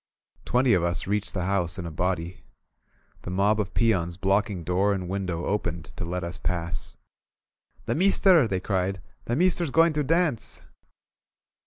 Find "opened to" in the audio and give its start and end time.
5.45-6.03